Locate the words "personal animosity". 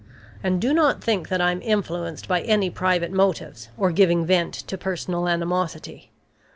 4.75-6.09